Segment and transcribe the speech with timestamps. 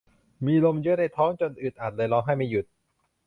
[0.45, 2.65] มีลมเยอะในท้องจนอึดอัดเลยร้องไห้ไม่หยุด